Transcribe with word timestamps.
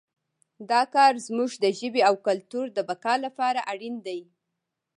دا 0.71 0.81
کار 0.95 1.13
زموږ 1.27 1.51
د 1.63 1.65
ژبې 1.79 2.01
او 2.09 2.15
کلتور 2.27 2.65
د 2.73 2.79
بقا 2.89 3.15
لپاره 3.25 3.59
اړین 3.71 3.95
دی 4.05 4.21